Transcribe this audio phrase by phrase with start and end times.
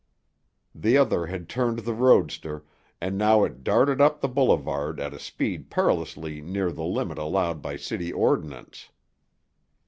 [0.73, 2.65] The other had turned the roadster,
[2.99, 7.61] and now it darted up the boulevard at a speed perilously near the limit allowed
[7.61, 8.89] by city ordinance.